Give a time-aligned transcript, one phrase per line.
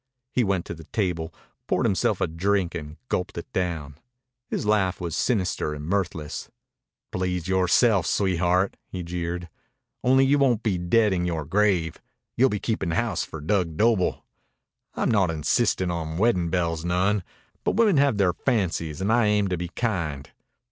[0.31, 1.31] He went to the table,
[1.67, 3.99] poured himself a drink, and gulped it down.
[4.49, 6.49] His laugh was sinister and mirthless.
[7.11, 9.47] "Please yorese'f, sweetheart," he jeered.
[10.03, 12.01] "Only you won't be dead in yore grave.
[12.35, 14.25] You'll be keepin' house for Dug Doble.
[14.95, 17.21] I'm not insistin' on weddin' bells none.
[17.63, 20.31] But women have their fancies an' I aim to be kind.